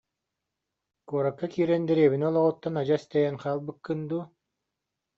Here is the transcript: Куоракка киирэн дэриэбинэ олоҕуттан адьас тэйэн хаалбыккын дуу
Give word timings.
Куоракка 1.07 1.47
киирэн 1.53 1.83
дэриэбинэ 1.87 2.25
олоҕуттан 2.29 2.75
адьас 2.81 3.03
тэйэн 3.11 3.35
хаалбыккын 3.43 3.99
дуу 4.09 4.23